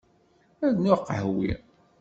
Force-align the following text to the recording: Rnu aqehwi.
Rnu 0.71 0.91
aqehwi. 0.95 1.49